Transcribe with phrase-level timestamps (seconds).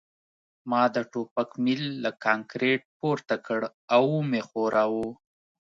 [0.69, 3.59] ما د ټوپک میل له کانکریټ پورته کړ
[3.95, 5.07] او ومې ښوراوه